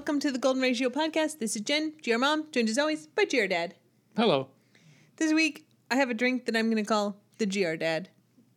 [0.00, 1.40] welcome to the Golden Ratio podcast.
[1.40, 3.74] This is Jen, GR Mom, joined as always by GR Dad.
[4.16, 4.48] Hello.
[5.18, 8.08] This week, I have a drink that I'm going to call the GR Dad.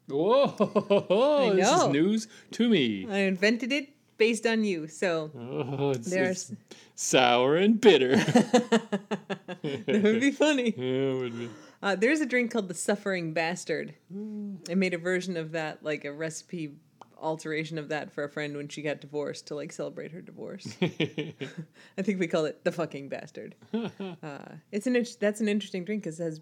[0.07, 0.48] Whoa,
[1.53, 1.91] this is know.
[1.91, 3.05] news to me.
[3.11, 6.61] I invented it based on you, so Oh, it's, There's- it's
[6.95, 8.16] sour and bitter.
[8.16, 10.73] that would be funny.
[10.77, 11.49] Yeah, it would be.
[11.81, 13.95] Uh, there's a drink called the Suffering Bastard.
[14.70, 16.75] I made a version of that, like a recipe
[17.23, 20.68] alteration of that for a friend when she got divorced to like celebrate her divorce.
[20.82, 23.55] I think we call it the fucking bastard.
[24.23, 24.38] Uh,
[24.72, 26.41] it's an int- that's an interesting drink because it has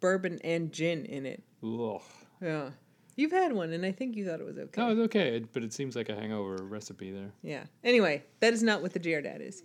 [0.00, 1.42] bourbon and gin in it.
[1.64, 2.00] Ugh.
[2.42, 2.70] Yeah,
[3.16, 4.82] you've had one, and I think you thought it was okay.
[4.82, 7.30] Oh, it's okay, it- but it seems like a hangover recipe there.
[7.42, 7.64] Yeah.
[7.84, 9.62] Anyway, that is not what the GR Dad is.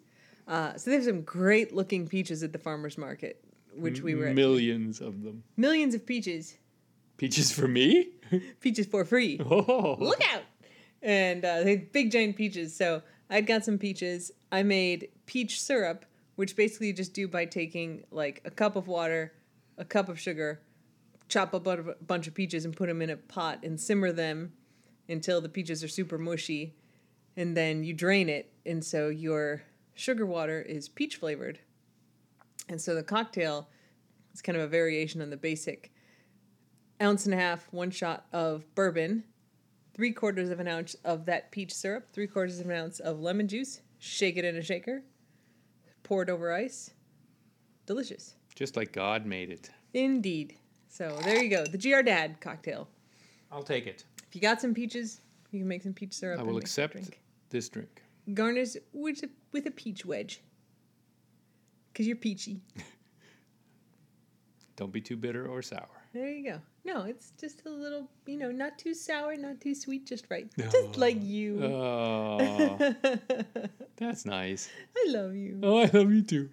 [0.47, 3.43] Uh, so they have some great looking peaches at the farmers market,
[3.75, 4.35] which we were at.
[4.35, 5.43] Millions of them.
[5.57, 6.57] millions of peaches,
[7.17, 8.09] Peaches for me?
[8.61, 9.39] peaches for free.
[9.43, 9.97] Oh.
[9.99, 10.43] Look out!
[11.07, 12.75] And uh, they big giant peaches.
[12.75, 14.29] So I'd got some peaches.
[14.51, 16.03] I made peach syrup,
[16.35, 19.31] which basically you just do by taking like a cup of water,
[19.77, 20.59] a cup of sugar,
[21.29, 24.51] chop up a bunch of peaches and put them in a pot and simmer them
[25.07, 26.75] until the peaches are super mushy,
[27.37, 29.61] and then you drain it, and so your
[29.93, 31.59] sugar water is peach flavored.
[32.67, 33.69] And so the cocktail
[34.33, 35.93] is kind of a variation on the basic
[37.01, 39.23] ounce and a half, one shot of bourbon,
[39.97, 43.19] three quarters of an ounce of that peach syrup, three quarters of an ounce of
[43.19, 45.01] lemon juice, shake it in a shaker,
[46.03, 46.91] pour it over ice.
[47.87, 48.35] Delicious.
[48.53, 49.71] Just like God made it.
[49.93, 50.55] Indeed.
[50.87, 52.87] So there you go, the GR Dad cocktail.
[53.51, 54.05] I'll take it.
[54.27, 56.39] If you got some peaches, you can make some peach syrup.
[56.39, 57.19] I will make accept Drink.
[57.49, 58.03] this drink.
[58.33, 60.41] Garnish with a, with a peach wedge.
[61.95, 62.61] Cause you're peachy.
[64.75, 65.87] Don't be too bitter or sour.
[66.13, 66.61] There you go.
[66.87, 70.49] No, it's just a little, you know, not too sour, not too sweet, just right.
[70.57, 70.69] No.
[70.69, 71.61] Just like you.
[71.61, 72.77] Oh,
[73.97, 74.69] that's nice.
[74.95, 75.59] I love you.
[75.61, 76.49] Oh, I love you too.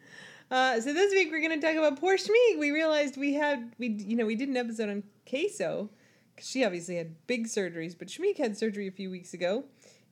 [0.51, 2.59] Uh, so this week we're going to talk about poor Schmeek.
[2.59, 5.89] We realized we had we you know we did an episode on Queso
[6.35, 9.65] because she obviously had big surgeries, but Schmeek had surgery a few weeks ago.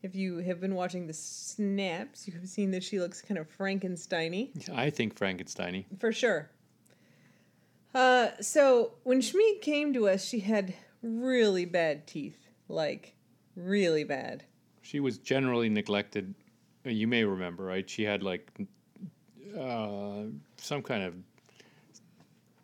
[0.05, 3.47] If you have been watching the snaps, you have seen that she looks kind of
[3.57, 5.85] Frankensteiny I think Frankensteiny.
[5.99, 6.49] for sure.
[7.95, 13.15] Uh, so when Schmeek came to us, she had really bad teeth, like
[13.57, 14.45] really bad.
[14.81, 16.35] She was generally neglected.
[16.87, 17.89] Uh, You may remember, right?
[17.89, 18.51] She had like
[19.59, 20.23] uh,
[20.57, 21.15] some kind of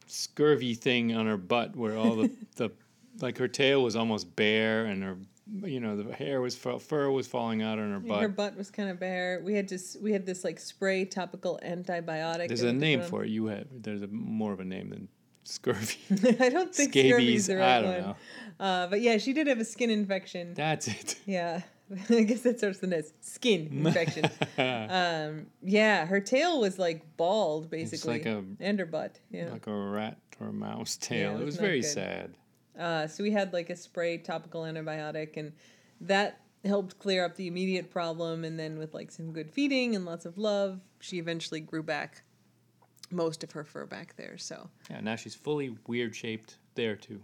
[0.07, 2.71] scurvy thing on her butt where all the, the
[3.21, 5.17] like her tail was almost bare and her
[5.63, 8.21] you know the hair was fur was falling out on her butt.
[8.21, 9.41] Her butt was kind of bare.
[9.43, 12.49] We had just we had this like spray topical antibiotic.
[12.49, 13.31] There's a name for it.
[13.31, 15.09] You have there's a more of a name than
[15.49, 15.99] scurvy.
[16.41, 17.47] I don't think Scabies.
[17.47, 18.03] the I right don't one.
[18.03, 18.17] know.
[18.61, 20.55] Uh, but yeah, she did have a skin infection.
[20.55, 21.17] That's it.
[21.27, 21.63] Yeah,
[22.11, 23.13] I guess that starts an S.
[23.21, 24.25] Skin infection.
[24.59, 29.19] um, yeah, her tail was like bald, basically, like a- and her butt.
[29.31, 29.51] Yeah.
[29.53, 31.33] like a rat or a mouse tail.
[31.33, 31.89] it it was was very good.
[31.89, 32.37] sad.
[32.79, 35.53] Uh, so we had like a spray topical antibiotic, and
[36.01, 38.45] that helped clear up the immediate problem.
[38.45, 42.23] And then with like some good feeding and lots of love, she eventually grew back
[43.11, 44.39] most of her fur back there.
[44.39, 47.21] So Yeah, now she's fully weird shaped there too.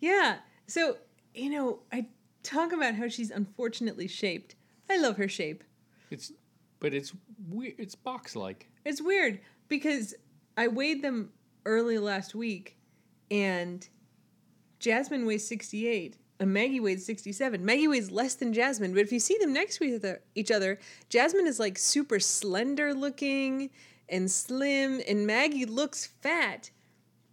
[0.00, 0.36] Yeah.
[0.66, 0.96] So,
[1.34, 2.06] you know, I
[2.42, 4.54] talk about how she's unfortunately shaped.
[4.90, 5.64] I love her shape.
[6.10, 6.32] It's
[6.80, 7.12] but it's
[7.48, 7.74] weird.
[7.78, 8.68] It's box like.
[8.84, 10.14] It's weird because
[10.56, 11.30] I weighed them
[11.64, 12.76] early last week
[13.30, 13.86] and
[14.78, 17.64] Jasmine weighs 68 and Maggie weighs 67.
[17.64, 20.78] Maggie weighs less than Jasmine, but if you see them next to each other,
[21.08, 23.70] Jasmine is like super slender looking
[24.08, 26.70] and slim and Maggie looks fat.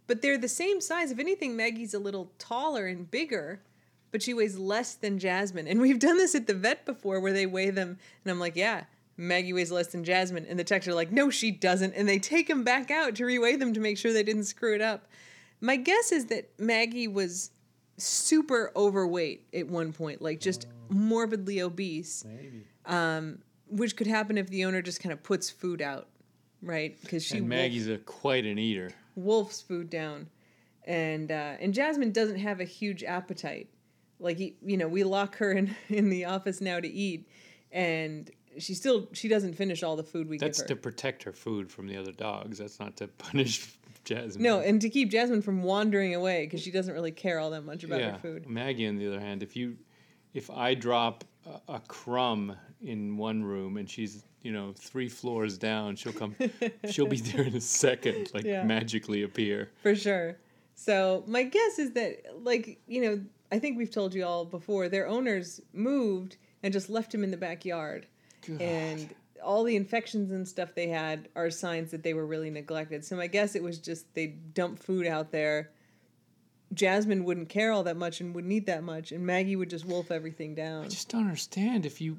[0.06, 1.10] But they're the same size.
[1.10, 3.60] If anything, Maggie's a little taller and bigger,
[4.12, 5.66] but she weighs less than Jasmine.
[5.66, 8.54] And we've done this at the vet before where they weigh them, and I'm like,
[8.54, 8.84] yeah,
[9.16, 10.46] Maggie weighs less than Jasmine.
[10.48, 11.94] And the techs are like, no, she doesn't.
[11.94, 14.74] And they take them back out to reweigh them to make sure they didn't screw
[14.74, 15.08] it up.
[15.60, 17.50] My guess is that Maggie was
[17.96, 22.64] super overweight at one point, like just morbidly obese, Maybe.
[22.84, 26.08] Um, which could happen if the owner just kind of puts food out,
[26.66, 27.00] right?
[27.00, 28.90] Because she and wolf- Maggie's a quite an eater.
[29.14, 30.28] wolf's food down,
[30.84, 33.70] and uh, and Jasmine doesn't have a huge appetite.
[34.18, 37.28] Like you know, we lock her in in the office now to eat,
[37.72, 40.46] and she still she doesn't finish all the food we get.
[40.46, 42.58] That's give to protect her food from the other dogs.
[42.58, 44.42] That's not to punish Jasmine.
[44.42, 47.62] No, and to keep Jasmine from wandering away because she doesn't really care all that
[47.62, 48.12] much about yeah.
[48.12, 48.48] her food.
[48.48, 49.76] Maggie, on the other hand, if you,
[50.32, 55.58] if I drop a, a crumb in one room and she's you know three floors
[55.58, 56.34] down, she'll come.
[56.90, 58.62] she'll be there in a second, like Yeah.
[58.62, 59.70] magically appear.
[59.82, 60.36] For sure.
[60.74, 62.12] So my guess is that,
[62.44, 63.20] like, you know,
[63.50, 67.30] I think we've told you all before, their owners moved and just left him in
[67.30, 68.06] the backyard.
[68.46, 68.60] God.
[68.62, 73.04] And all the infections and stuff they had are signs that they were really neglected.
[73.04, 75.70] So my guess it was just they dumped food out there.
[76.74, 79.84] Jasmine wouldn't care all that much and wouldn't eat that much, and Maggie would just
[79.84, 80.84] wolf everything down.
[80.84, 82.18] I just don't understand if you.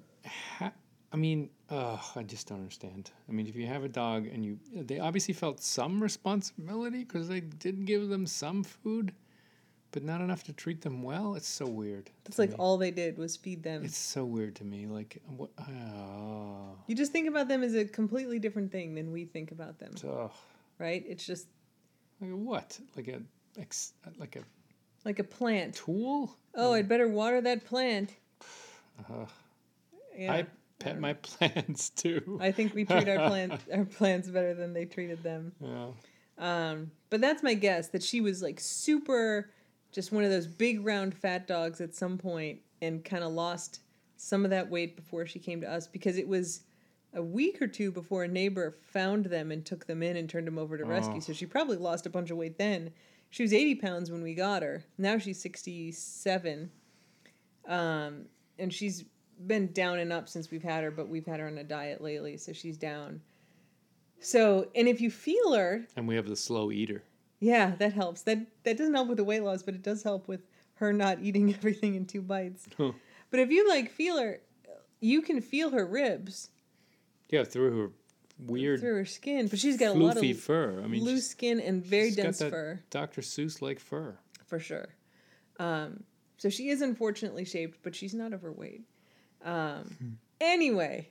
[0.57, 0.71] Ha-
[1.11, 3.11] I mean, uh, I just don't understand.
[3.29, 7.27] I mean, if you have a dog and you, they obviously felt some responsibility because
[7.29, 9.13] they did give them some food,
[9.91, 11.35] but not enough to treat them well.
[11.35, 12.09] It's so weird.
[12.25, 12.55] It's like me.
[12.59, 13.85] all they did was feed them.
[13.85, 14.85] It's so weird to me.
[14.85, 15.49] Like what?
[15.57, 19.79] Uh, you just think about them as a completely different thing than we think about
[19.79, 19.93] them,
[20.77, 21.05] right?
[21.07, 21.47] It's just
[22.19, 22.77] like a what?
[22.97, 23.21] Like a
[23.59, 24.41] ex, like a
[25.05, 25.75] like a plant.
[25.75, 26.35] tool?
[26.53, 28.13] Oh, I'd better water that plant.
[29.07, 29.27] Uh,
[30.17, 30.33] Yeah.
[30.33, 30.45] I
[30.79, 32.37] pet my plants too.
[32.41, 35.53] I think we treat our plants our plants better than they treated them.
[35.59, 35.89] yeah.
[36.37, 39.49] Um, but that's my guess that she was like super,
[39.91, 43.79] just one of those big round fat dogs at some point, and kind of lost
[44.17, 46.61] some of that weight before she came to us because it was
[47.13, 50.45] a week or two before a neighbor found them and took them in and turned
[50.45, 51.17] them over to rescue.
[51.17, 51.19] Oh.
[51.21, 52.91] So she probably lost a bunch of weight then.
[53.29, 54.83] She was eighty pounds when we got her.
[54.97, 56.69] Now she's sixty seven.
[57.67, 58.25] Um,
[58.59, 59.03] and she's
[59.45, 62.01] been down and up since we've had her, but we've had her on a diet
[62.01, 63.21] lately, so she's down.
[64.19, 67.03] So, and if you feel her, And we have the slow eater.
[67.39, 68.21] yeah, that helps.
[68.23, 70.41] That that doesn't help with the weight loss, but it does help with
[70.75, 72.67] her not eating everything in two bites.
[73.29, 74.39] But if you like feel her,
[75.01, 76.49] you can feel her ribs
[77.29, 77.91] Yeah, through her
[78.39, 79.47] weird through her skin.
[79.49, 80.81] But she's got a lot of fur.
[80.81, 83.19] I mean, loose skin and very dense fur Dr.
[83.21, 84.17] Seuss like fur.
[84.45, 84.87] for sure.
[85.59, 86.05] Um,
[86.37, 88.83] so she is unfortunately shaped, but she's not overweight.
[89.47, 91.09] Um, anyway,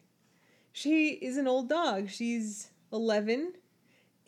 [0.73, 2.11] she is an old dog.
[2.11, 3.55] She's eleven.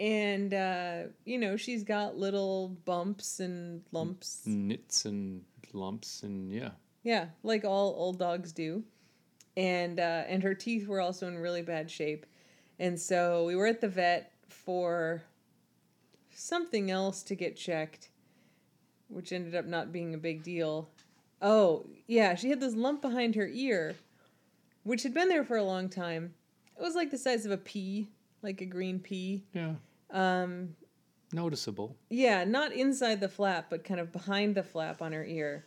[0.00, 6.70] And uh, you know she's got little bumps and lumps Knits and lumps and yeah.
[7.02, 8.84] Yeah, like all old dogs do.
[9.56, 12.26] And uh, and her teeth were also in really bad shape.
[12.78, 15.24] And so we were at the vet for
[16.30, 18.10] something else to get checked,
[19.08, 20.90] which ended up not being a big deal.
[21.40, 23.94] Oh, yeah, she had this lump behind her ear,
[24.82, 26.34] which had been there for a long time.
[26.78, 28.08] It was like the size of a pea,
[28.42, 29.44] like a green pea.
[29.52, 29.74] Yeah.
[30.10, 30.70] Um,
[31.32, 31.96] Noticeable.
[32.08, 35.66] yeah, not inside the flap, but kind of behind the flap on her ear.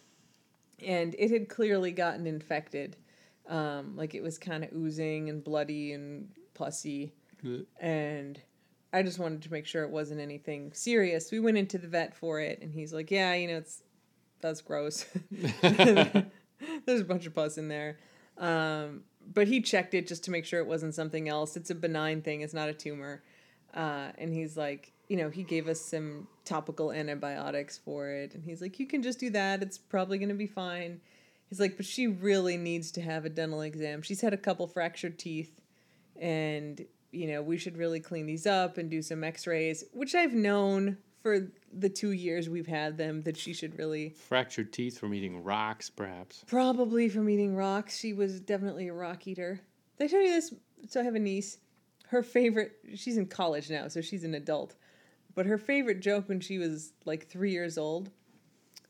[0.86, 2.98] And it had clearly gotten infected.
[3.48, 7.14] Um, like it was kind of oozing and bloody and pussy.
[7.80, 8.40] And
[8.94, 11.32] I just wanted to make sure it wasn't anything serious.
[11.32, 13.84] We went into the vet for it, and he's like, Yeah, you know, it's
[14.42, 15.06] that's gross.
[16.86, 17.98] There's a bunch of pus in there.
[18.38, 19.04] Um,
[19.34, 21.56] but he checked it just to make sure it wasn't something else.
[21.56, 23.24] It's a benign thing, it's not a tumor.
[23.74, 28.34] Uh, and he's like, you know, he gave us some topical antibiotics for it.
[28.34, 29.62] And he's like, you can just do that.
[29.62, 31.02] It's probably going to be fine.
[31.48, 34.02] He's like, but she really needs to have a dental exam.
[34.02, 35.60] She's had a couple fractured teeth.
[36.20, 40.16] And, you know, we should really clean these up and do some x rays, which
[40.16, 44.98] I've known for the two years we've had them that she should really Fractured teeth
[44.98, 46.44] from eating rocks, perhaps.
[46.48, 47.98] Probably from eating rocks.
[47.98, 49.62] She was definitely a rock eater.
[49.98, 50.54] Did I tell you this?
[50.90, 51.60] So I have a niece.
[52.08, 54.76] Her favorite, she's in college now, so she's an adult.
[55.34, 58.10] But her favorite joke when she was like three years old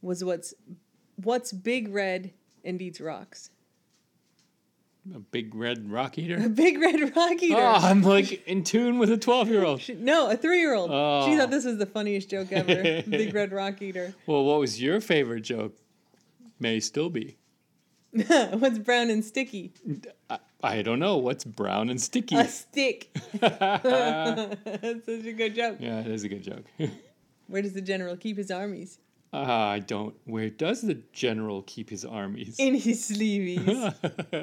[0.02, 0.54] was what's
[1.18, 3.52] what's big red and eats rocks.
[5.16, 6.38] A big red rock eater?
[6.46, 7.56] A big red rock eater.
[7.58, 9.82] Oh, I'm like in tune with a 12 year old.
[9.98, 10.90] No, a three year old.
[10.92, 11.38] She Oh.
[11.40, 13.02] thought this was the funniest joke ever.
[13.10, 14.14] big red rock eater.
[14.28, 15.76] Well, what was your favorite joke?
[16.60, 17.38] May still be.
[18.54, 19.74] what's brown and sticky?
[20.30, 21.18] I, I don't know.
[21.18, 22.36] What's brown and sticky?
[22.36, 23.10] A stick.
[23.40, 25.78] That's such a good joke.
[25.80, 26.66] yeah, it is a good joke.
[27.48, 29.00] Where does the general keep his armies?
[29.34, 30.16] Ah, I don't.
[30.26, 32.58] Where does the general keep his armies?
[32.60, 33.68] In his sleeves.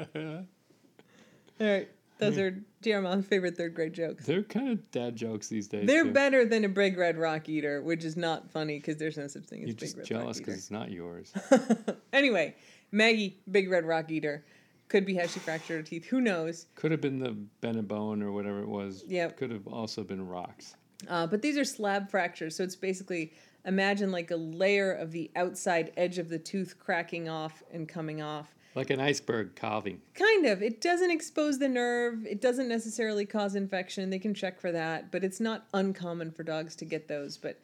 [1.61, 4.25] All right, those are Jeremiah's favorite third grade jokes.
[4.25, 5.85] They're kind of dad jokes these days.
[5.85, 6.11] They're too.
[6.11, 9.43] better than a big red rock eater, which is not funny because there's no such
[9.43, 11.33] thing as You're big just red jealous rock because it's not yours.
[12.13, 12.55] anyway,
[12.91, 14.43] Maggie, big red rock eater,
[14.87, 16.05] could be how she fractured her teeth.
[16.05, 16.65] Who knows?
[16.75, 19.03] Could have been the bone or whatever it was.
[19.07, 19.37] Yep.
[19.37, 20.75] Could have also been rocks.
[21.07, 23.33] Uh, but these are slab fractures, so it's basically
[23.65, 28.21] imagine like a layer of the outside edge of the tooth cracking off and coming
[28.21, 28.55] off.
[28.75, 30.01] Like an iceberg calving.
[30.13, 30.61] Kind of.
[30.61, 32.25] It doesn't expose the nerve.
[32.25, 34.09] It doesn't necessarily cause infection.
[34.09, 37.37] They can check for that, but it's not uncommon for dogs to get those.
[37.37, 37.59] But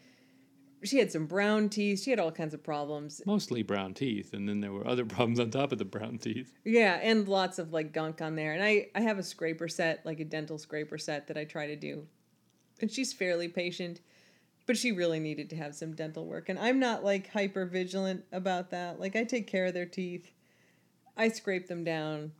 [0.83, 2.03] she had some brown teeth.
[2.03, 3.21] She had all kinds of problems.
[3.25, 6.53] Mostly brown teeth, and then there were other problems on top of the brown teeth.
[6.63, 8.53] Yeah, and lots of like gunk on there.
[8.53, 11.67] And I I have a scraper set, like a dental scraper set that I try
[11.67, 12.07] to do.
[12.81, 14.01] And she's fairly patient,
[14.65, 16.49] but she really needed to have some dental work.
[16.49, 18.99] And I'm not like hyper vigilant about that.
[18.99, 20.31] Like I take care of their teeth.
[21.17, 22.31] I scrape them down.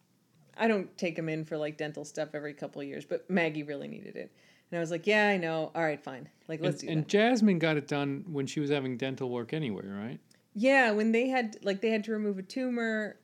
[0.58, 3.63] I don't take them in for like dental stuff every couple of years, but Maggie
[3.63, 4.32] really needed it.
[4.72, 5.72] And I was like, yeah, I know.
[5.75, 6.27] All right, fine.
[6.48, 7.08] Like, let's and, do and.
[7.08, 10.20] Jasmine got it done when she was having dental work anyway, right?
[10.53, 13.17] Yeah, when they had like they had to remove a tumor,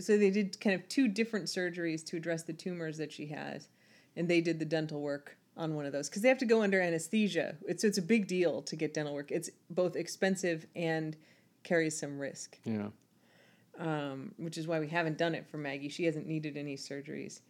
[0.00, 3.68] so they did kind of two different surgeries to address the tumors that she has,
[4.16, 6.62] and they did the dental work on one of those because they have to go
[6.62, 7.56] under anesthesia.
[7.66, 9.30] It's it's a big deal to get dental work.
[9.30, 11.16] It's both expensive and
[11.62, 12.88] carries some risk, Yeah.
[13.78, 15.88] um, which is why we haven't done it for Maggie.
[15.88, 17.40] She hasn't needed any surgeries.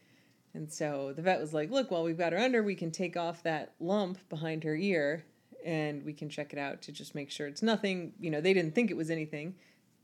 [0.54, 3.16] And so the vet was like, "Look, while we've got her under, we can take
[3.16, 5.25] off that lump behind her ear,
[5.64, 8.12] and we can check it out to just make sure it's nothing.
[8.20, 9.56] You know, they didn't think it was anything,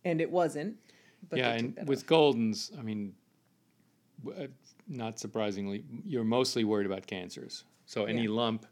[0.04, 0.76] and it wasn't.
[1.28, 2.07] But yeah, and with off.
[2.07, 3.14] Goldens, I mean,
[4.26, 4.47] uh,
[4.88, 7.64] not surprisingly, you're mostly worried about cancers.
[7.91, 8.31] So any Yeah.
[8.31, 8.67] lump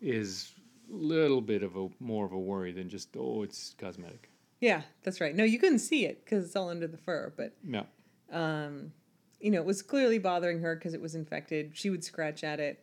[0.00, 0.54] is
[0.90, 4.30] a little bit of a more of a worry than just oh, it's cosmetic.
[4.60, 5.34] yeah, that's right.
[5.34, 7.84] No, you couldn't see it because it's all under the fur, but Yeah.
[8.30, 8.92] um,
[9.40, 11.72] you know, it was clearly bothering her because it was infected.
[11.76, 12.82] She would scratch at it.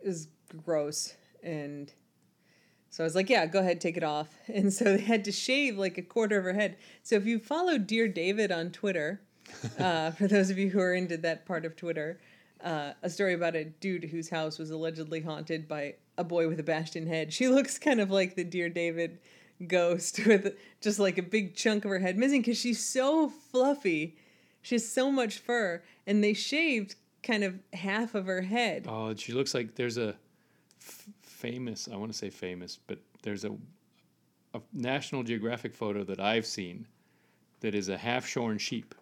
[0.00, 0.26] It was
[0.64, 1.14] gross.
[1.40, 1.92] And
[2.90, 4.34] so I was like, yeah, go ahead, take it off.
[4.48, 6.78] And so they had to shave like a quarter of her head.
[7.04, 9.20] So if you follow Dear David on Twitter,
[9.78, 12.18] uh, for those of you who are into that part of Twitter,
[12.62, 16.60] uh, a story about a dude whose house was allegedly haunted by a boy with
[16.60, 17.32] a bashed in head.
[17.32, 19.18] She looks kind of like the Dear David
[19.66, 24.16] ghost with just like a big chunk of her head missing because she's so fluffy.
[24.62, 28.86] She has so much fur, and they shaved kind of half of her head.
[28.88, 30.16] Oh, she looks like there's a
[30.80, 31.88] f- famous.
[31.92, 33.56] I want to say famous, but there's a
[34.54, 36.86] a National Geographic photo that I've seen
[37.60, 38.94] that is a half-shorn sheep,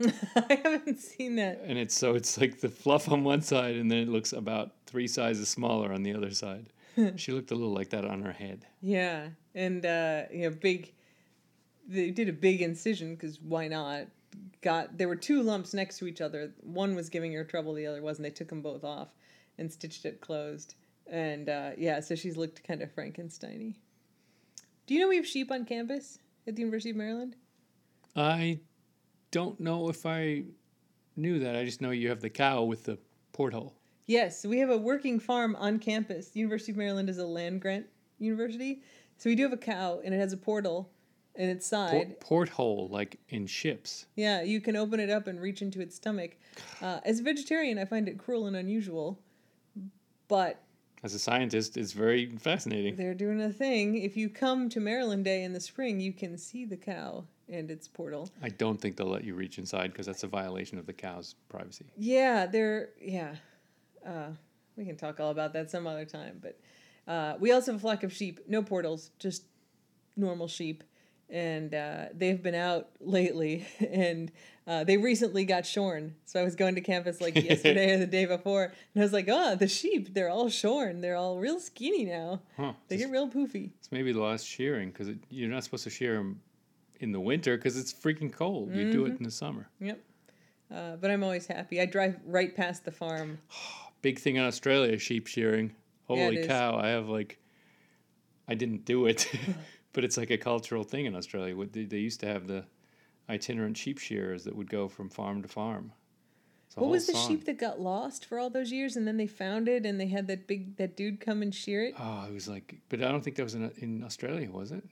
[0.36, 1.62] I haven't seen that.
[1.64, 4.72] and it's so it's like the fluff on one side, and then it looks about
[4.86, 6.66] three sizes smaller on the other side.
[7.16, 8.66] she looked a little like that on her head.
[8.80, 10.92] Yeah, and uh, you know, big.
[11.86, 14.06] They did a big incision because why not?
[14.62, 16.52] Got there were two lumps next to each other.
[16.62, 18.24] One was giving her trouble, the other wasn't.
[18.24, 19.08] They took them both off
[19.58, 20.74] and stitched it closed.
[21.08, 23.74] And uh, yeah, so she's looked kind of Frankensteiny.
[24.86, 27.36] Do you know we have sheep on campus at the University of Maryland?
[28.14, 28.60] I
[29.30, 30.44] don't know if I
[31.16, 31.56] knew that.
[31.56, 32.98] I just know you have the cow with the
[33.32, 33.74] porthole.
[34.06, 36.28] Yes, we have a working farm on campus.
[36.28, 37.86] The University of Maryland is a land grant
[38.18, 38.82] university,
[39.18, 40.90] so we do have a cow, and it has a portal
[41.36, 42.18] in its side.
[42.18, 44.06] porthole, like in ships.
[44.16, 46.36] Yeah, you can open it up and reach into its stomach.
[46.82, 49.20] Uh, as a vegetarian, I find it cruel and unusual,
[50.28, 50.62] but
[51.02, 52.96] As a scientist, it's very fascinating.
[52.96, 53.96] they're doing a thing.
[53.98, 57.70] If you come to Maryland Day in the spring, you can see the cow and
[57.70, 58.30] its portal.
[58.42, 61.34] I don't think they'll let you reach inside because that's a violation of the cow's
[61.48, 61.86] privacy.
[61.96, 63.34] Yeah, they're yeah.
[64.06, 64.30] Uh,
[64.76, 66.58] we can talk all about that some other time, but
[67.06, 68.40] uh, we also have a flock of sheep.
[68.48, 69.44] No portals, just
[70.16, 70.84] normal sheep,
[71.28, 74.30] and uh, they've been out lately, and
[74.66, 76.14] uh, they recently got shorn.
[76.24, 78.64] So I was going to campus like yesterday or the day before,
[78.94, 81.00] and I was like, "Oh, the sheep—they're all shorn.
[81.00, 82.40] They're all real skinny now.
[82.56, 82.72] Huh.
[82.88, 86.14] They get real poofy." it's maybe the last shearing because you're not supposed to shear
[86.14, 86.40] them
[87.00, 88.72] in the winter because it's freaking cold.
[88.74, 89.68] You do it in the summer.
[89.80, 90.00] Yep.
[90.72, 91.80] Uh, but I'm always happy.
[91.80, 93.38] I drive right past the farm.
[94.02, 95.72] Big thing in Australia, sheep shearing.
[96.08, 96.46] Yeah, Holy is.
[96.46, 96.76] cow!
[96.76, 97.38] I have like,
[98.48, 99.30] I didn't do it,
[99.92, 101.56] but it's like a cultural thing in Australia.
[101.56, 102.64] What They, used to have the
[103.28, 105.92] itinerant sheep shearers that would go from farm to farm.
[106.76, 107.28] What was the song.
[107.28, 110.06] sheep that got lost for all those years, and then they found it, and they
[110.06, 111.94] had that big that dude come and shear it?
[111.98, 114.84] Oh, it was like, but I don't think that was in in Australia, was it?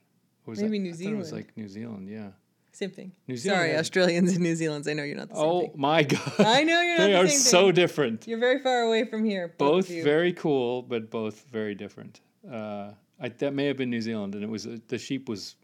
[0.48, 2.28] Or was Maybe that, New I thought it was like New Zealand, yeah.
[2.72, 3.12] Same thing.
[3.26, 4.88] New Zealand Sorry, Australians and New Zealanders.
[4.88, 5.72] I know you're not the same Oh thing.
[5.76, 6.32] my god!
[6.38, 7.06] I know you're not the same.
[7.06, 7.74] they the are same so thing.
[7.74, 8.26] different.
[8.28, 9.48] You're very far away from here.
[9.58, 12.20] Both, Both very cool, but both very different.
[12.50, 15.56] Uh, I, that may have been New Zealand, and it was uh, the sheep was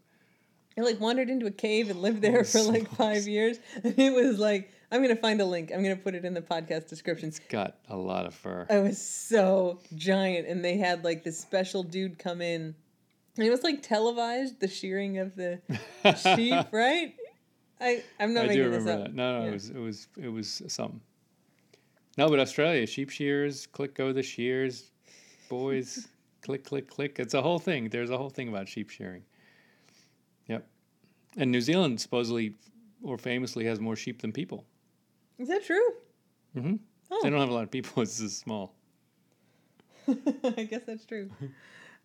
[0.75, 4.13] It like wandered into a cave and lived there for like five years, and it
[4.13, 5.71] was like I'm gonna find a link.
[5.73, 7.29] I'm gonna put it in the podcast description.
[7.29, 8.67] It's got a lot of fur.
[8.69, 12.75] I was so giant, and they had like this special dude come in.
[13.37, 15.61] It was like televised, the shearing of the
[16.35, 17.13] sheep, right?
[17.81, 19.07] I I'm not I making do this remember up.
[19.09, 19.15] that.
[19.15, 19.49] No, no, Yeah.
[19.49, 21.01] it was it was it was something.
[22.17, 24.91] No, but Australia, sheep shears, click go the shears,
[25.49, 26.07] boys,
[26.41, 27.19] click click click.
[27.19, 27.89] It's a whole thing.
[27.89, 29.23] There's a whole thing about sheep shearing.
[30.47, 30.65] Yep,
[31.35, 32.55] and New Zealand supposedly
[33.03, 34.63] or famously has more sheep than people.
[35.37, 35.89] Is that true?
[36.55, 36.75] Mm-hmm.
[37.11, 38.01] Oh, They don't have a lot of people.
[38.01, 38.73] It's just small.
[40.07, 41.29] I guess that's true.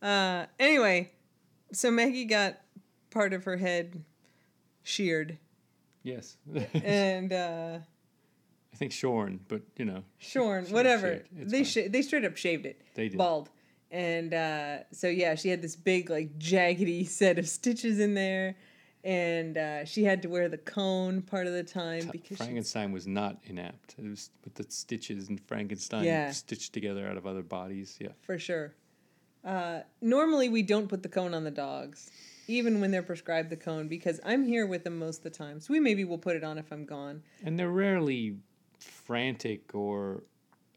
[0.03, 1.13] Uh, anyway,
[1.73, 2.59] so Maggie got
[3.11, 4.05] part of her head
[4.83, 5.39] sheared,
[6.03, 6.37] Yes,
[6.75, 7.79] and uh,
[8.73, 11.23] I think shorn, but you know shorn, Sh- whatever.
[11.33, 13.19] They sh- they straight up shaved it, they did.
[13.19, 13.51] bald,
[13.91, 18.57] and uh, so yeah, she had this big like jaggedy set of stitches in there,
[19.05, 22.93] and uh, she had to wear the cone part of the time because she, Frankenstein
[22.93, 23.99] was not inapt.
[23.99, 26.31] It was with the stitches and Frankenstein Yeah.
[26.31, 27.97] stitched together out of other bodies.
[28.01, 28.09] Yeah.
[28.23, 28.73] for sure.
[29.45, 32.11] Uh, normally, we don't put the cone on the dogs,
[32.47, 35.61] even when they're prescribed the cone, because I'm here with them most of the time.
[35.61, 37.23] So we maybe will put it on if I'm gone.
[37.45, 38.37] And they're rarely
[38.79, 40.25] frantic or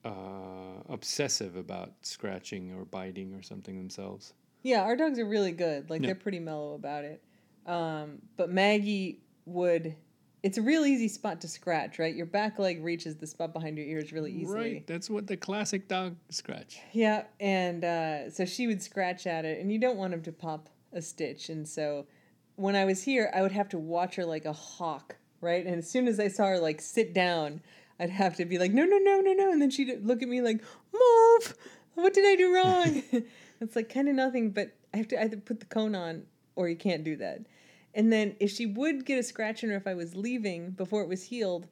[0.06, 4.34] uh, obsessive about scratching or biting or something themselves.
[4.62, 5.90] Yeah, our dogs are really good.
[5.90, 6.08] Like Yeah.
[6.08, 7.22] they're pretty mellow about it.
[7.66, 9.96] Um, but Maggie would.
[10.44, 12.14] It's a real easy spot to scratch, right?
[12.14, 14.74] Your back leg reaches the spot behind your ears really easily.
[14.74, 14.88] Right.
[14.88, 16.80] That's what the classic dog scratch.
[16.92, 20.34] Yeah, and uh, so she would scratch at it, and you don't want him to
[20.34, 21.50] pop a stitch.
[21.50, 22.06] And so
[22.56, 25.66] when I was here, I would have to watch her like a hawk, right?
[25.66, 27.62] And as soon as I saw her like sit down,
[28.00, 29.52] I'd have to be like, no, no, no, no, no.
[29.52, 30.62] And then she'd look at me like,
[30.94, 31.56] move.
[31.96, 33.04] What did I do wrong?
[33.62, 36.24] it's like kind of nothing, but I have to either put the cone on
[36.56, 37.42] or you can't do that.
[37.94, 41.04] And then if she would get a scratch in her if I was leaving before
[41.04, 41.68] it was healed,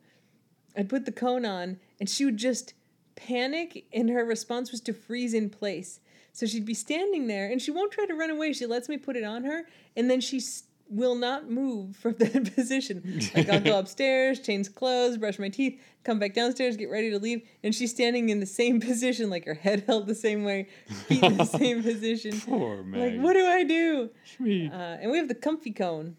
[0.76, 2.74] I'd put the cone on and she would just
[3.16, 6.00] panic and her response was to freeze in place.
[6.34, 8.54] So she'd be standing there and she won't try to run away.
[8.54, 12.14] She lets me put it on her and then she s- will not move from
[12.20, 13.22] that position.
[13.34, 17.20] Like I'll go upstairs, change clothes, brush my teeth, come back downstairs, get ready to
[17.20, 20.68] leave, and she's standing in the same position, like her head held the same way,
[21.08, 22.40] feet in the same position.
[22.42, 23.18] Poor man.
[23.18, 24.10] Like, what do I do?
[24.38, 24.72] Sweet.
[24.72, 26.18] Uh, and we have the comfy cone,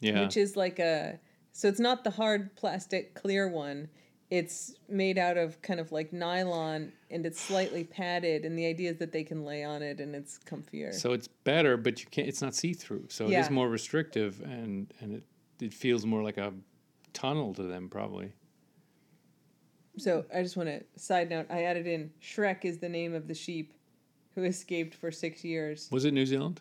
[0.00, 0.20] yeah.
[0.22, 1.20] which is like a
[1.52, 3.88] so it's not the hard plastic clear one
[4.30, 8.90] it's made out of kind of like nylon and it's slightly padded and the idea
[8.90, 12.06] is that they can lay on it and it's comfier So it's better, but you
[12.10, 12.28] can't.
[12.28, 13.40] It's not see through, so it Yeah.
[13.40, 15.22] is more restrictive, and and it
[15.60, 16.52] it feels more like a
[17.14, 18.32] tunnel to them, probably.
[19.96, 23.26] so i just want to side note i added in shrek is the name of
[23.26, 23.72] the sheep
[24.34, 26.60] who escaped for six years Was it New Zealand?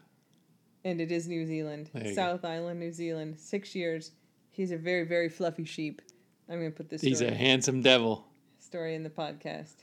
[0.83, 2.13] and it is new zealand you go.
[2.13, 4.12] south island new zealand six years
[4.51, 6.01] he's a very very fluffy sheep
[6.49, 8.25] i'm going to put this He's story, a handsome devil,
[8.60, 9.75] story in the podcast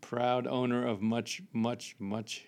[0.00, 2.44] proud owner of much, much, much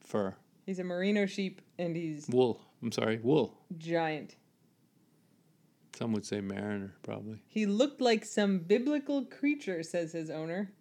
[0.00, 0.34] fur,
[0.66, 2.60] he's a merino sheep and he's wool.
[2.82, 3.58] I'm sorry, wool.
[3.76, 4.36] giant
[5.96, 7.42] Some would say mariner, probably.
[7.46, 10.72] He looked like some biblical creature, says his owner,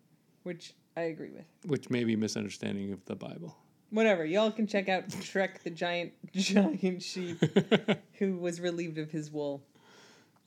[0.44, 1.46] which I agree with.
[1.66, 3.58] Which may be misunderstanding of the Bible.
[3.90, 7.42] Whatever, y'all can check out Shrek the giant giant sheep
[8.14, 9.64] who was relieved of his wool.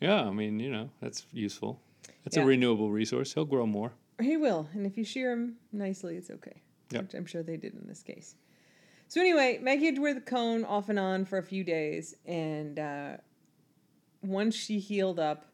[0.03, 1.81] Yeah, I mean, you know, that's useful.
[2.25, 2.43] That's Yeah.
[2.43, 3.33] a renewable resource.
[3.35, 3.93] He'll grow more.
[4.21, 6.63] He will, and if you shear him nicely, it's okay.
[6.91, 7.03] Yep.
[7.03, 8.35] Which I'm sure they did in this case.
[9.09, 12.15] So anyway, Maggie had to wear the cone off and on for a few days,
[12.27, 13.17] and uh,
[14.23, 15.47] once she healed up,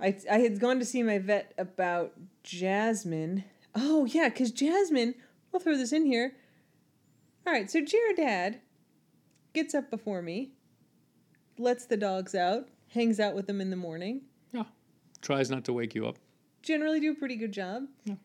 [0.00, 3.44] I I had gone to see my vet about Jasmine.
[3.74, 5.14] Oh yeah, because Jasmine,
[5.52, 6.34] I'll throw this in here.
[7.46, 8.60] All right, so GR Dad
[9.52, 10.52] gets up before me,
[11.58, 14.22] lets the dogs out, hangs out with them in the morning.
[14.52, 14.64] Yeah.
[15.22, 16.16] Tries not to wake you up.
[16.62, 17.84] generally do a pretty good job.
[18.04, 18.16] Yeah.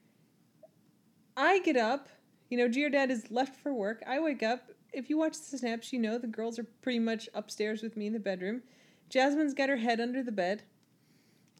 [1.38, 2.10] I get up,
[2.50, 4.04] you know, GR Dad is left for work.
[4.08, 4.72] I wake up.
[4.94, 8.08] If you watch the snaps, you know the girls are pretty much upstairs with me
[8.08, 8.62] in the bedroom.
[9.10, 10.64] Jasmine's got her head under the bed.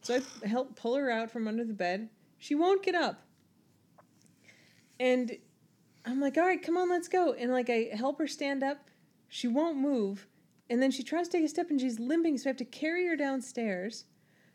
[0.02, 2.08] So I help pull her out from under the bed.
[2.38, 3.22] She won't get up.
[4.98, 5.36] And
[6.06, 7.32] I'm like, all right, come on, let's go.
[7.32, 8.88] And like I help her stand up.
[9.28, 10.26] She won't move.
[10.68, 12.64] And then she tries to take a step and she's limping, so I have to
[12.64, 14.04] carry her downstairs.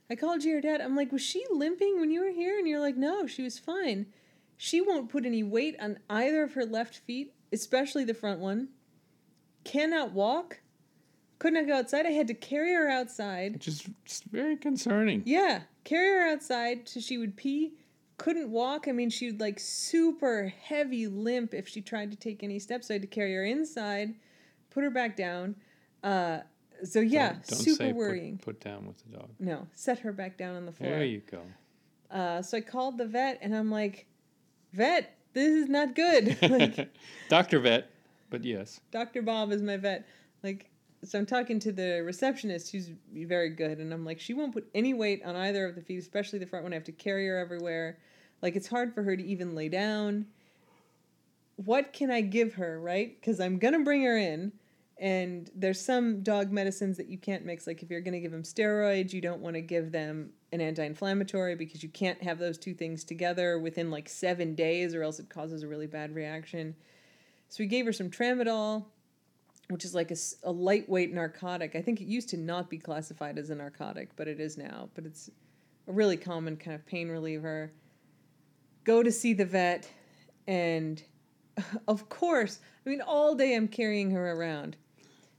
[0.09, 0.81] I called your dad.
[0.81, 2.57] I'm like, was she limping when you were here?
[2.57, 4.07] And you're like, no, she was fine.
[4.57, 8.69] She won't put any weight on either of her left feet, especially the front one.
[9.63, 10.59] Cannot walk.
[11.39, 12.05] Could not go outside.
[12.05, 13.53] I had to carry her outside.
[13.53, 15.23] Which is just very concerning.
[15.25, 17.73] Yeah, carry her outside so she would pee.
[18.17, 18.87] Couldn't walk.
[18.87, 22.89] I mean, she would like super heavy limp if she tried to take any steps.
[22.89, 24.13] So I had to carry her inside,
[24.69, 25.55] put her back down.
[26.03, 26.39] Uh,
[26.83, 28.37] so yeah, Don't, don't super worrying.
[28.37, 29.29] Put, put down with the dog.
[29.39, 30.89] No, set her back down on the floor.
[30.89, 31.41] There you go.
[32.09, 34.05] Uh, so I called the vet and I'm like,
[34.73, 36.37] vet, this is not good.
[36.49, 36.89] like,
[37.29, 37.59] Dr.
[37.59, 37.89] Vet,
[38.29, 38.81] but yes.
[38.91, 39.21] Dr.
[39.21, 40.07] Bob is my vet.
[40.43, 40.69] Like,
[41.03, 43.79] so I'm talking to the receptionist who's very good.
[43.79, 46.45] And I'm like, she won't put any weight on either of the feet, especially the
[46.45, 46.73] front one.
[46.73, 47.97] I have to carry her everywhere.
[48.41, 50.25] Like, it's hard for her to even lay down.
[51.55, 53.19] What can I give her, right?
[53.19, 54.51] Because I'm going to bring her in.
[55.01, 57.65] And there's some dog medicines that you can't mix.
[57.65, 60.61] Like, if you're going to give them steroids, you don't want to give them an
[60.61, 65.01] anti inflammatory because you can't have those two things together within like seven days or
[65.01, 66.75] else it causes a really bad reaction.
[67.49, 68.85] So we gave her some tramadol,
[69.69, 70.11] which is like
[70.43, 71.75] a lightweight narcotic.
[71.75, 74.89] I think it used to not be classified as a narcotic, but it is now.
[74.93, 75.31] But it's
[75.87, 77.71] a really common kind of pain reliever.
[78.83, 79.89] Go to see the vet,
[80.47, 81.01] and
[81.87, 84.77] of course, I mean, all day I'm carrying her around.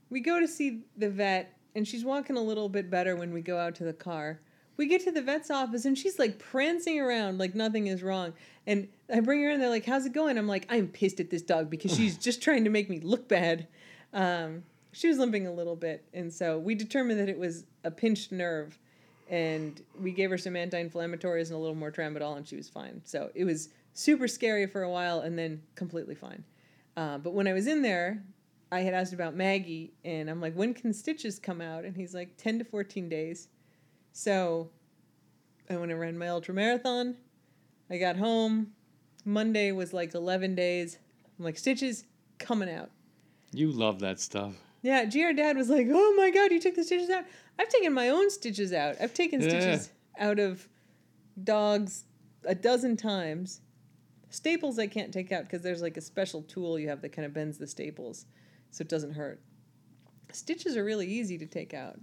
[0.09, 3.41] We go to see the vet, and she's walking a little bit better when we
[3.41, 4.39] go out to the car.
[4.75, 8.33] We get to the vet's office and she's like prancing around like nothing is wrong.
[8.65, 10.37] And I bring her in, they're like, How's it going?
[10.37, 13.27] I'm like, I'm pissed at this dog because she's just trying to make me look
[13.27, 13.67] bad.
[14.13, 16.05] Um, she was limping a little bit.
[16.13, 18.77] And so we determined that it was a pinched nerve.
[19.29, 22.69] And we gave her some anti inflammatories and a little more tramadol, and she was
[22.69, 23.01] fine.
[23.03, 26.43] So it was super scary for a while and then completely fine.
[26.95, 28.23] Uh, but when I was in there,
[28.73, 31.85] I had asked about Maggie, and I'm like, when can stitches come out?
[31.85, 33.49] And he's like, 10 to 14 days.
[34.13, 34.71] So
[35.69, 37.15] I went and ran my ultra marathon.
[37.91, 38.71] I got home.
[39.25, 40.97] Monday was like 11 days.
[41.37, 42.05] I'm like, stitches
[42.39, 42.89] coming out.
[43.51, 44.55] You love that stuff.
[44.81, 47.25] Yeah, GR dad was like, oh my God, you took the stitches out.
[47.59, 48.95] I've taken my own stitches out.
[48.99, 49.49] I've taken Yeah.
[49.49, 50.67] stitches out of
[51.43, 52.05] dogs
[52.43, 53.61] a dozen times.
[54.31, 57.25] Staples I can't take out because there's like a special tool you have that kind
[57.27, 58.25] of bends the staples
[58.73, 59.39] so it doesn't hurt.
[60.31, 61.99] Stitches are really easy to take out.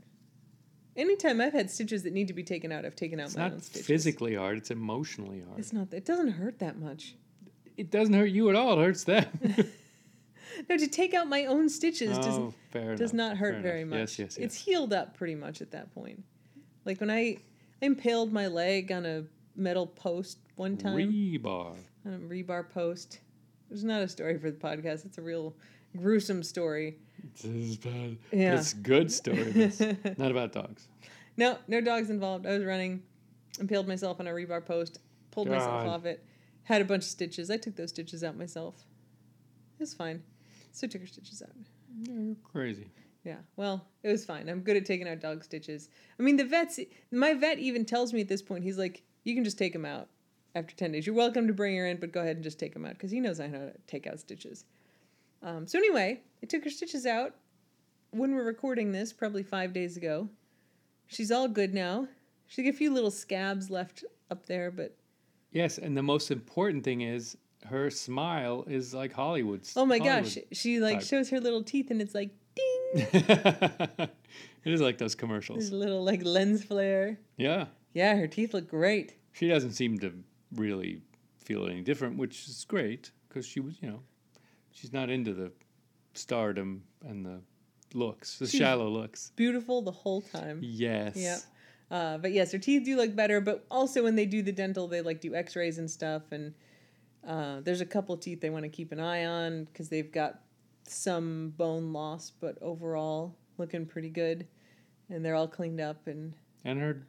[0.97, 3.45] Anytime I've had stitches that need to be taken out, I've taken out It's my
[3.45, 3.81] not own stitches.
[3.81, 5.59] It's physically hard, it's emotionally hard.
[5.59, 5.93] It's not.
[5.93, 7.17] It doesn't hurt that much.
[7.77, 9.27] it doesn't hurt you at all, it hurts them.
[10.69, 13.81] No, to take out my own stitches does oh, fair does not hurt fair very
[13.83, 13.91] enough.
[13.91, 13.99] much.
[14.01, 14.47] Yes, yes, yes.
[14.47, 16.23] It's healed up pretty much at that point.
[16.85, 19.25] Like when I, I impaled my leg on a
[19.57, 21.77] metal post one time, Rebar.
[22.05, 23.21] on a rebar post.
[23.71, 25.07] It's not a story for the podcast.
[25.07, 25.55] It's a real
[25.97, 26.99] gruesome story.
[27.35, 28.17] This is bad.
[28.33, 28.55] Yeah.
[28.55, 29.53] It's good story.
[29.55, 29.81] it's
[30.19, 30.89] not about dogs.
[31.37, 32.47] No, no dogs involved.
[32.47, 33.03] I was running,
[33.59, 34.99] impaled myself on a rebar post,
[35.31, 36.25] pulled myself off it,
[36.65, 37.51] had a bunch of stitches.
[37.51, 38.75] I took those stitches out myself.
[39.79, 40.23] It was fine.
[40.73, 41.51] So I took her stitches out.
[42.03, 42.91] Yeah, you're crazy.
[43.25, 44.49] Yeah, well, it was fine.
[44.49, 45.91] I'm good at taking out dog stitches.
[46.19, 46.81] I mean, the vets,
[47.13, 49.85] my vet even tells me at this point, he's like, you can just take them
[49.85, 50.09] out
[50.55, 51.07] after 10 days.
[51.07, 53.11] You're welcome to bring her in, but go ahead and just take them out because
[53.11, 54.65] he knows I know how to take out stitches.
[55.43, 57.35] Um, so, anyway, I took her stitches out
[58.11, 60.29] when we're recording this, probably five days ago.
[61.07, 62.09] She's all good now.
[62.47, 64.97] She's got a few little scabs left up there, but
[65.53, 69.77] Yes, and the most important thing is her smile is like Hollywood's.
[69.77, 70.57] oh my gosh, Hollywood.
[70.57, 71.09] she like type.
[71.09, 74.11] shows her little teeth and it's like ding, it
[74.65, 75.59] is like those commercials.
[75.59, 77.19] this little like lens flare.
[77.37, 77.67] Yeah.
[77.93, 79.17] Yeah, her teeth look great.
[79.33, 80.13] She doesn't seem to
[80.55, 81.03] really
[81.39, 84.01] feel any different, which is great because she was, you know,
[84.73, 85.53] she's not into the
[86.15, 87.41] stardom and the
[87.95, 89.33] looks, the She's- shallow looks.
[89.37, 90.61] Beautiful the whole time.
[90.63, 91.17] Yes.
[91.17, 91.39] Yep.
[91.91, 93.41] Uh, but yes, her teeth do look better.
[93.41, 96.23] But also when they do the dental, they like do X-rays and stuff.
[96.31, 96.55] And
[97.27, 100.41] uh, there's a couple teeth they want to keep an eye on because they've got
[100.87, 104.47] some bone loss, but overall looking pretty good.
[105.09, 106.07] And they're all cleaned up.
[106.07, 106.33] And
[106.65, 107.03] And her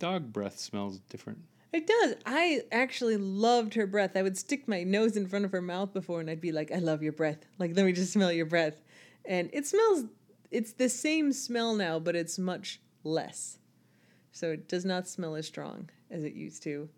[0.00, 1.38] dog breath smells different.
[1.72, 2.14] It does.
[2.26, 4.16] I actually loved her breath.
[4.16, 6.72] I would stick my nose in front of her mouth before, and I'd be like,
[6.72, 7.44] "I love your breath.
[7.58, 8.80] Like, let me just smell your breath."
[9.24, 10.04] And it smells.
[10.50, 13.58] It's the same smell now, but it's much less.
[14.32, 16.88] So it does not smell as strong as it used to.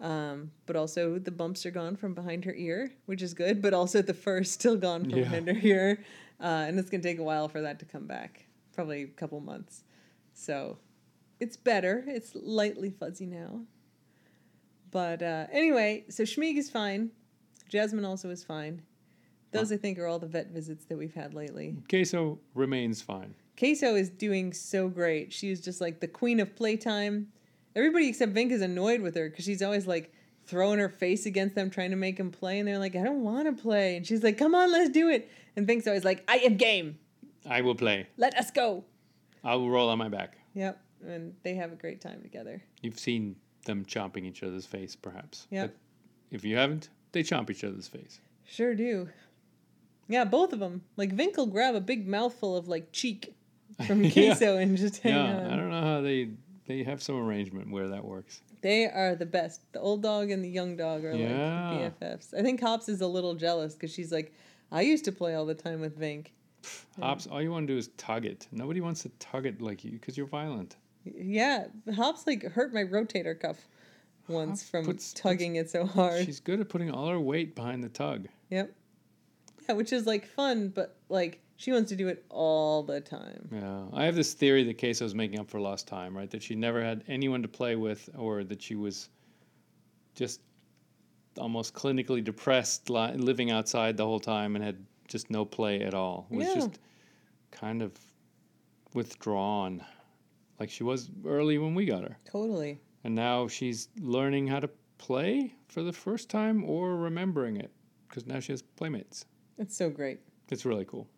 [0.00, 3.62] Um, but also the bumps are gone from behind her ear, which is good.
[3.62, 5.24] But also the fur is still gone from Yeah.
[5.24, 6.04] behind her ear,
[6.40, 8.46] uh, and it's gonna take a while for that to come back.
[8.72, 9.84] Probably a couple months.
[10.34, 10.78] So
[11.40, 12.04] it's better.
[12.08, 13.64] It's lightly fuzzy now.
[14.96, 17.10] But uh, anyway, so Schmieg is fine.
[17.68, 18.80] Jasmine also is fine.
[19.50, 21.76] Those, I think, are all the vet visits that we've had lately.
[21.90, 23.34] Queso remains fine.
[23.58, 25.34] Queso is doing so great.
[25.34, 27.28] She is just like the queen of playtime.
[27.74, 30.14] Everybody except Vink is annoyed with her because she's always like
[30.46, 32.58] throwing her face against them, trying to make him play.
[32.58, 33.98] And they're like, I don't want to play.
[33.98, 35.30] And she's like, come on, let's do it.
[35.56, 36.98] And Vink's always like, I am game.
[37.46, 38.06] I will play.
[38.16, 38.82] Let us go.
[39.44, 40.38] I will roll on my back.
[40.54, 40.80] Yep.
[41.06, 42.62] And they have a great time together.
[42.80, 45.46] You've seen them chomping each other's face, perhaps.
[45.52, 45.74] But
[46.30, 48.20] if you haven't, they chomp each other's face.
[48.46, 49.08] Sure do.
[50.08, 50.82] Yeah, both of them.
[50.96, 53.34] Like Vink will grab a big mouthful of like cheek
[53.86, 54.10] from Yeah.
[54.12, 55.46] queso and just hang Yeah, on.
[55.52, 56.30] I don't know how they
[56.66, 58.40] they have some arrangement where that works.
[58.62, 59.60] They are the best.
[59.72, 61.70] The old dog and the young dog are Yeah.
[61.70, 62.34] like BFFs.
[62.38, 64.32] I think Hops is a little jealous because she's like,
[64.72, 66.28] I used to play all the time with Vink.
[67.00, 68.48] Hops, all you want to do is tug it.
[68.50, 70.76] Nobody wants to tug it like you because you're violent.
[71.14, 73.58] Yeah, Hops like hurt my rotator cuff
[74.28, 76.24] once Hops from puts- tugging it so hard.
[76.24, 78.26] She's good at putting all her weight behind the tug.
[78.50, 78.72] Yep.
[79.68, 83.48] Yeah, which is like fun, but like she wants to do it all the time.
[83.52, 86.30] Yeah, I have this theory that Queso's making up for lost time, right?
[86.30, 89.08] That she never had anyone to play with, or that she was
[90.14, 90.40] just
[91.38, 95.94] almost clinically depressed, li- living outside the whole time, and had just no play at
[95.94, 96.26] all.
[96.30, 96.54] Was Yeah.
[96.54, 96.78] just
[97.50, 97.92] kind of
[98.94, 99.84] withdrawn,
[100.58, 102.80] like she was early when we got her, Totally.
[103.04, 107.70] and now she's learning how to play for the first time or remembering it
[108.08, 109.26] because now she has playmates.
[109.58, 110.20] It's so great.
[110.50, 111.08] It's really cool.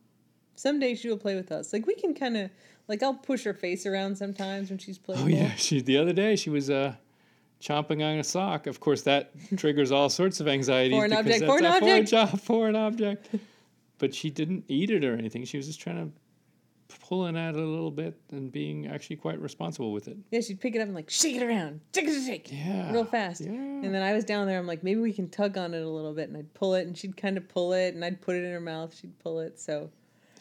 [0.56, 1.72] Someday she will play with us.
[1.72, 2.50] Like we can kind of
[2.88, 5.22] like I'll push her face around sometimes when she's playing.
[5.22, 6.94] Oh yeah, she the other day she was uh
[7.60, 8.66] chomping on a sock.
[8.66, 10.94] Of course, that triggers all sorts of anxiety.
[10.94, 12.10] Foreign because object, that's foreign a object.
[12.10, 13.28] Foreign, job, foreign object.
[13.98, 15.44] But she didn't eat it or anything.
[15.44, 16.12] She was just trying to
[16.88, 20.16] pulling at it a little bit and being actually quite responsible with it.
[20.30, 22.92] Yeah, she'd pick it up and like shake it around, shake it, shake, Yeah.
[22.92, 23.42] real fast.
[23.42, 23.50] Yeah.
[23.50, 24.58] And then I was down there.
[24.58, 26.86] I'm like, maybe we can tug on it a little bit, and I'd pull it,
[26.86, 28.94] and she'd kind of pull it, and I'd put it in her mouth.
[28.94, 29.58] She'd pull it.
[29.60, 29.90] So,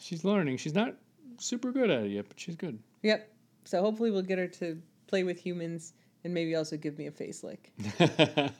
[0.00, 0.56] She's learning.
[0.58, 0.94] She's not
[1.38, 2.78] super good at it yet, but she's good.
[3.02, 3.30] yep.
[3.64, 5.92] So hopefully we'll get her to play with humans
[6.24, 7.70] and maybe also give me a face lick.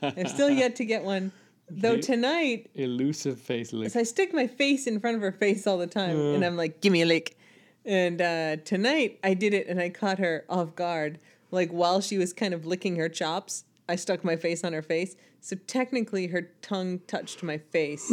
[0.03, 1.33] I've still yet to get one.
[1.71, 2.01] Though Okay.
[2.03, 3.91] tonight, Elusive face lick.
[3.91, 6.33] so I stick my face in front of her face all the time, Uh.
[6.35, 7.37] and I'm like, "Give me a lick."
[7.89, 11.19] And uh, tonight I did it, and I caught her off guard.
[11.51, 14.83] Like while she was kind of licking her chops, I stuck my face on her
[14.83, 15.17] face.
[15.41, 18.13] So technically, her tongue touched my face.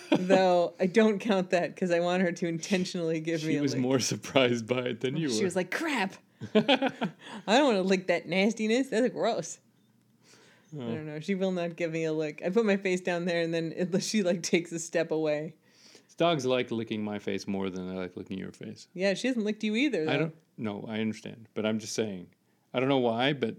[0.10, 3.72] Though I don't count that because I want her to intentionally give me She was
[3.74, 3.80] lick.
[3.82, 5.38] more surprised by it than you she were.
[5.38, 6.14] She was like, "Crap!
[6.54, 6.58] I
[7.46, 8.88] don't want to lick that nastiness.
[8.88, 9.58] That's gross."
[10.76, 10.80] I Oh.
[10.88, 11.20] don't know.
[11.20, 12.42] She will not give me a lick.
[12.44, 15.54] I put my face down there, and then it, she like takes a step away.
[16.16, 18.86] Dogs like licking my face more than they like licking your face.
[18.94, 20.04] Yeah, she hasn't licked you either.
[20.04, 20.12] Though.
[20.12, 20.34] I don't.
[20.56, 22.28] No, I understand, but I'm just saying.
[22.72, 23.56] I don't know why, but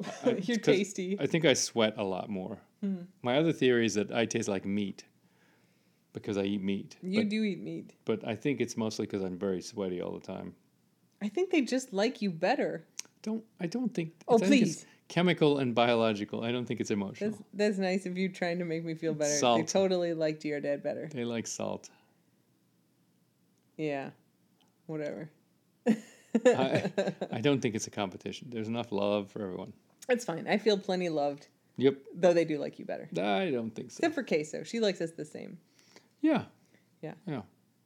[0.24, 1.18] I- You're tasty.
[1.20, 2.58] I think I sweat a lot more.
[2.80, 3.02] Hmm.
[3.22, 5.04] My other theory is that I taste like meat
[6.14, 6.96] because I eat meat.
[7.02, 7.92] You but, do eat meat.
[8.04, 10.54] but I think it's mostly because I'm very sweaty all the time.
[11.22, 12.86] I think they just like you better.
[13.22, 14.12] Don't I don't think.
[14.26, 14.86] Oh, I think please.
[15.10, 16.42] Chemical and biological.
[16.42, 17.30] I don't think it's emotional.
[17.30, 19.38] That's that's nice of you trying to make me feel better.
[19.56, 21.10] They totally liked your dad better.
[21.12, 21.90] They like salt.
[23.76, 24.10] Yeah.
[24.86, 25.28] Whatever.
[25.86, 26.92] I,
[27.32, 28.48] I don't think it's a competition.
[28.50, 29.72] There's enough love for everyone.
[30.06, 30.46] That's fine.
[30.48, 31.96] I feel plenty loved, Yep.
[32.14, 33.08] though they do like you better.
[33.20, 33.98] I don't think so.
[33.98, 34.62] Except for Queso.
[34.64, 35.58] She likes us the same.
[36.20, 36.44] Yeah.
[37.02, 37.14] Yeah.
[37.26, 37.42] Yeah.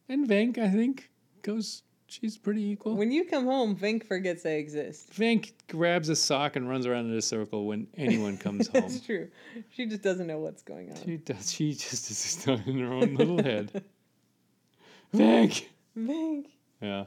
[0.08, 1.10] And Vank, I think,
[1.42, 1.82] goes.
[2.20, 2.94] She's pretty equal.
[2.94, 5.10] When you come home, Vink forgets I exist.
[5.14, 8.82] Vink grabs a sock and runs around in a circle when anyone comes home.
[8.82, 9.28] That's true.
[9.70, 10.96] She just doesn't know what's going on.
[11.04, 11.52] She does.
[11.52, 13.82] She just is stuck in her own little head.
[15.14, 15.64] Vink.
[15.98, 16.44] Vink.
[16.80, 17.04] Yeah.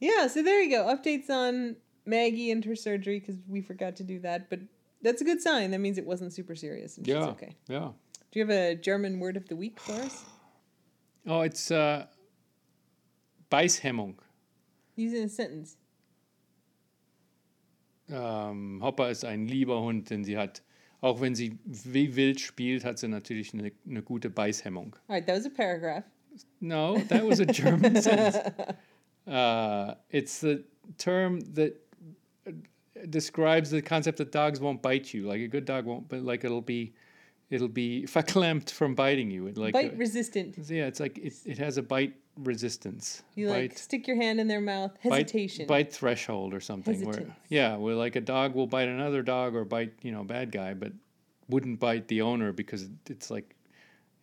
[0.00, 0.84] Yeah, so there you go.
[0.94, 4.60] Updates on Maggie and her surgery because we forgot to do that, but
[5.00, 5.70] that's a good sign.
[5.70, 7.24] That means it wasn't super serious and she's Yeah.
[7.28, 7.54] okay.
[7.68, 7.88] Yeah.
[8.32, 10.24] Do you have a German word of the week for us?
[11.26, 12.04] Oh, it's uh,
[13.54, 14.20] Beißhemmung.
[14.96, 15.76] Use in a sentence.
[18.08, 20.62] Ähm, Hopper ist ein lieber Hund, denn sie hat,
[21.00, 24.96] auch wenn sie wie wild spielt, hat sie natürlich eine, eine gute Beißhemmung.
[25.06, 26.02] All right, that was a paragraph.
[26.60, 28.38] No, that was a German sentence.
[29.24, 30.64] Uh, it's the
[30.98, 31.76] term that
[32.48, 32.50] uh,
[33.08, 35.28] describes the concept that dogs won't bite you.
[35.28, 36.92] Like a good dog won't, but like it'll be,
[37.50, 39.46] it'll be verklempt from biting you.
[39.46, 40.56] It like Bite uh, resistant.
[40.58, 43.22] yeah, it's like it, it has a bite resistance.
[43.34, 44.92] You like stick your hand in their mouth.
[45.00, 45.66] Hesitation.
[45.66, 47.04] bite threshold or something.
[47.04, 50.24] Where yeah, where like a dog will bite another dog or bite you know a
[50.24, 50.92] bad guy, but
[51.48, 53.54] wouldn't bite the owner because it's like,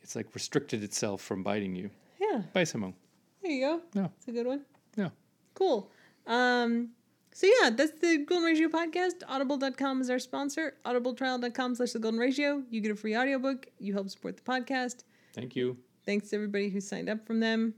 [0.02, 1.90] it's like restricted itself from biting you.
[2.20, 2.94] Yeah, Beißhemmung.
[3.42, 3.82] there you go.
[3.94, 4.08] Yeah.
[4.18, 4.62] It's a good one.
[4.96, 5.10] Yeah.
[5.54, 5.92] Cool.
[6.28, 6.90] Um,
[7.34, 9.24] so yeah, that's the Golden Ratio podcast.
[9.28, 10.76] Audible.com is our sponsor.
[10.86, 12.64] Audibletrial.com slash the Golden Ratio.
[12.70, 13.68] You get a free audiobook.
[13.80, 15.04] You help support the podcast.
[15.34, 15.78] Thank you.
[16.06, 17.74] Thanks to everybody who signed up from them.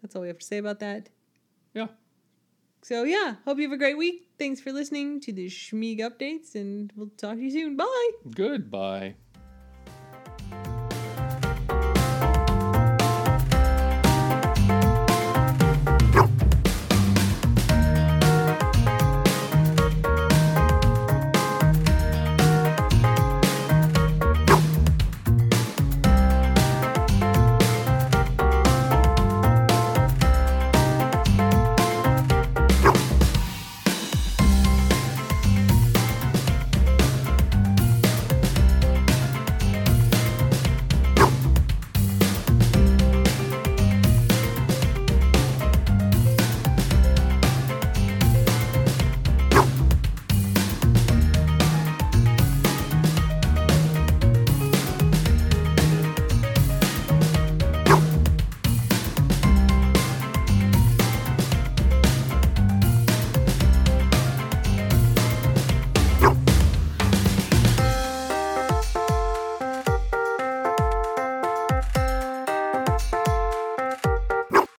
[0.00, 1.08] That's all we have to say about that.
[1.74, 1.88] Yeah.
[2.82, 4.28] So yeah, hope you have a great week.
[4.38, 7.76] Thanks for listening to the Schmieg updates, and we'll talk to you soon.
[7.76, 8.10] Bye.
[8.34, 9.14] Goodbye.